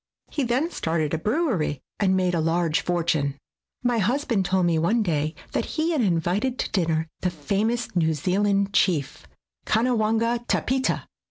He 0.31 0.41
then 0.43 0.71
started 0.71 1.13
a 1.13 1.19
brewery 1.19 1.83
and 1.99 2.15
made 2.17 2.33
a 2.33 2.39
large 2.41 2.81
fortune. 2.81 3.37
My 3.83 3.99
husband 3.99 4.45
told 4.45 4.65
me 4.65 4.79
one 4.79 5.03
day 5.03 5.35
that 5.51 5.65
he 5.77 5.91
had 5.91 6.01
invited 6.01 6.57
to 6.57 6.71
dinner 6.71 7.07
the 7.19 7.29
famous 7.29 7.95
New 7.95 8.15
Zealand 8.15 8.73
chief, 8.73 9.27
Kanawanga 9.67 10.43
Tapita. 10.47 11.03